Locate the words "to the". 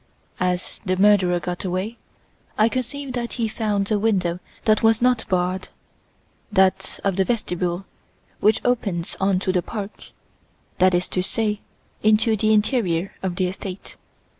9.41-9.61